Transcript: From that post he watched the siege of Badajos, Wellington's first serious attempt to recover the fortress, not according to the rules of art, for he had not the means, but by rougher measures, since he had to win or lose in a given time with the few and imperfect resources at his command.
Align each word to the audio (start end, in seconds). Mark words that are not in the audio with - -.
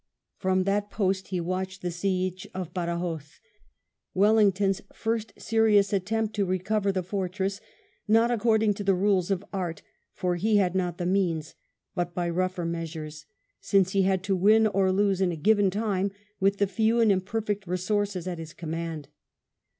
From 0.39 0.63
that 0.63 0.89
post 0.89 1.27
he 1.27 1.39
watched 1.39 1.83
the 1.83 1.91
siege 1.91 2.47
of 2.55 2.73
Badajos, 2.73 3.39
Wellington's 4.15 4.81
first 4.91 5.31
serious 5.37 5.93
attempt 5.93 6.33
to 6.33 6.43
recover 6.47 6.91
the 6.91 7.03
fortress, 7.03 7.61
not 8.07 8.31
according 8.31 8.73
to 8.73 8.83
the 8.83 8.95
rules 8.95 9.29
of 9.29 9.45
art, 9.53 9.83
for 10.11 10.37
he 10.37 10.57
had 10.57 10.73
not 10.73 10.97
the 10.97 11.05
means, 11.05 11.53
but 11.93 12.15
by 12.15 12.27
rougher 12.31 12.65
measures, 12.65 13.27
since 13.59 13.91
he 13.91 14.01
had 14.01 14.23
to 14.23 14.35
win 14.35 14.65
or 14.65 14.91
lose 14.91 15.21
in 15.21 15.31
a 15.31 15.35
given 15.35 15.69
time 15.69 16.09
with 16.39 16.57
the 16.57 16.65
few 16.65 16.99
and 16.99 17.11
imperfect 17.11 17.67
resources 17.67 18.25
at 18.27 18.39
his 18.39 18.53
command. 18.55 19.07